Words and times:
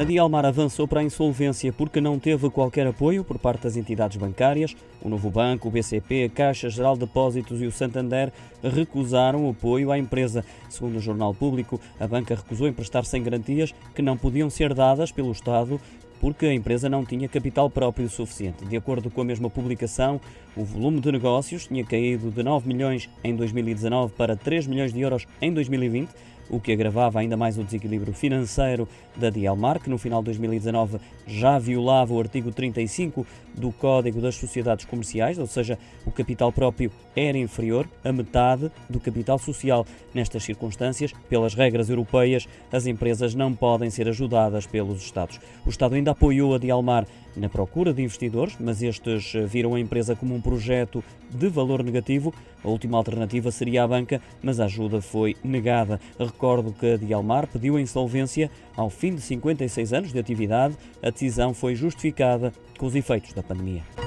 A 0.00 0.04
Dialmar 0.04 0.46
avançou 0.46 0.88
para 0.88 1.00
a 1.00 1.04
insolvência 1.04 1.70
porque 1.74 2.00
não 2.00 2.18
teve 2.18 2.48
qualquer 2.48 2.86
apoio 2.86 3.22
por 3.22 3.38
parte 3.38 3.64
das 3.64 3.76
entidades 3.76 4.16
bancárias. 4.16 4.74
O 5.02 5.10
Novo 5.10 5.28
Banco, 5.28 5.68
o 5.68 5.70
BCP, 5.70 6.24
a 6.24 6.30
Caixa 6.30 6.70
Geral 6.70 6.94
de 6.94 7.00
Depósitos 7.00 7.60
e 7.60 7.66
o 7.66 7.70
Santander 7.70 8.32
recusaram 8.64 9.46
apoio 9.50 9.92
à 9.92 9.98
empresa. 9.98 10.42
Segundo 10.70 10.96
o 10.96 11.00
Jornal 11.00 11.34
Público, 11.34 11.78
a 12.00 12.06
banca 12.06 12.34
recusou 12.34 12.66
emprestar 12.66 13.04
sem 13.04 13.22
garantias 13.22 13.74
que 13.94 14.00
não 14.00 14.16
podiam 14.16 14.48
ser 14.48 14.72
dadas 14.72 15.12
pelo 15.12 15.32
Estado 15.32 15.78
porque 16.18 16.46
a 16.46 16.54
empresa 16.54 16.88
não 16.88 17.04
tinha 17.04 17.28
capital 17.28 17.68
próprio 17.68 18.08
suficiente. 18.08 18.64
De 18.64 18.78
acordo 18.78 19.10
com 19.10 19.20
a 19.20 19.24
mesma 19.24 19.50
publicação, 19.50 20.18
o 20.56 20.64
volume 20.64 21.00
de 21.00 21.12
negócios 21.12 21.66
tinha 21.66 21.84
caído 21.84 22.30
de 22.30 22.42
9 22.42 22.66
milhões 22.66 23.10
em 23.22 23.36
2019 23.36 24.14
para 24.14 24.34
3 24.34 24.66
milhões 24.66 24.94
de 24.94 25.00
euros 25.02 25.26
em 25.42 25.52
2020 25.52 26.08
o 26.50 26.60
que 26.60 26.72
agravava 26.72 27.20
ainda 27.20 27.36
mais 27.36 27.56
o 27.56 27.64
desequilíbrio 27.64 28.12
financeiro 28.12 28.88
da 29.16 29.30
Dialmar, 29.30 29.80
que 29.80 29.88
no 29.88 29.96
final 29.96 30.20
de 30.20 30.26
2019 30.26 30.98
já 31.26 31.58
violava 31.58 32.12
o 32.12 32.18
artigo 32.18 32.50
35 32.50 33.26
do 33.54 33.72
Código 33.72 34.20
das 34.20 34.34
Sociedades 34.34 34.84
Comerciais, 34.84 35.38
ou 35.38 35.46
seja, 35.46 35.78
o 36.04 36.10
capital 36.10 36.52
próprio 36.52 36.90
era 37.14 37.38
inferior 37.38 37.88
a 38.04 38.12
metade 38.12 38.70
do 38.88 39.00
capital 39.00 39.38
social. 39.38 39.86
Nestas 40.12 40.44
circunstâncias, 40.44 41.12
pelas 41.28 41.54
regras 41.54 41.88
europeias, 41.88 42.48
as 42.72 42.86
empresas 42.86 43.34
não 43.34 43.54
podem 43.54 43.90
ser 43.90 44.08
ajudadas 44.08 44.66
pelos 44.66 45.02
Estados. 45.02 45.40
O 45.64 45.70
Estado 45.70 45.94
ainda 45.94 46.10
apoiou 46.10 46.54
a 46.54 46.58
Dialmar 46.58 47.06
na 47.36 47.48
procura 47.48 47.92
de 47.92 48.02
investidores, 48.02 48.56
mas 48.58 48.82
estes 48.82 49.32
viram 49.46 49.74
a 49.74 49.80
empresa 49.80 50.16
como 50.16 50.34
um 50.34 50.40
projeto 50.40 51.02
de 51.30 51.48
valor 51.48 51.82
negativo. 51.82 52.34
A 52.64 52.68
última 52.68 52.98
alternativa 52.98 53.50
seria 53.50 53.84
a 53.84 53.88
banca, 53.88 54.20
mas 54.42 54.60
a 54.60 54.64
ajuda 54.64 55.00
foi 55.00 55.36
negada. 55.42 56.00
Recordo 56.18 56.72
que 56.72 56.94
a 56.94 56.96
Dialmar 56.96 57.46
pediu 57.46 57.76
a 57.76 57.80
insolvência 57.80 58.50
ao 58.76 58.90
fim 58.90 59.14
de 59.14 59.20
56 59.20 59.92
anos 59.92 60.12
de 60.12 60.18
atividade. 60.18 60.76
A 61.02 61.10
decisão 61.10 61.54
foi 61.54 61.74
justificada 61.74 62.52
com 62.78 62.86
os 62.86 62.94
efeitos 62.94 63.32
da 63.32 63.42
pandemia. 63.42 63.99